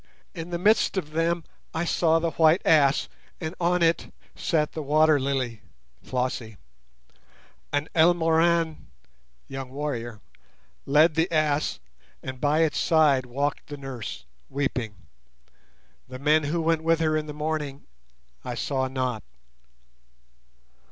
In 0.33 0.49
the 0.49 0.57
midst 0.57 0.97
of 0.97 1.11
them 1.11 1.43
I 1.75 1.85
saw 1.85 2.17
the 2.17 2.31
white 2.31 2.63
ass, 2.65 3.07
and 3.39 3.53
on 3.61 3.83
it 3.83 4.11
sat 4.35 4.71
the 4.71 4.81
Water 4.81 5.19
lily 5.19 5.61
[Flossie]. 6.03 6.57
An 7.71 7.87
Elmoran 7.93 8.87
[young 9.47 9.69
warrior] 9.69 10.19
led 10.87 11.13
the 11.13 11.31
ass, 11.31 11.79
and 12.23 12.41
by 12.41 12.61
its 12.61 12.79
side 12.79 13.27
walked 13.27 13.67
the 13.67 13.77
nurse 13.77 14.25
weeping. 14.49 14.95
The 16.07 16.17
men 16.17 16.45
who 16.45 16.63
went 16.63 16.81
with 16.81 16.99
her 16.99 17.15
in 17.15 17.27
the 17.27 17.31
morning 17.31 17.85
I 18.43 18.55
saw 18.55 18.87
not." 18.87 19.21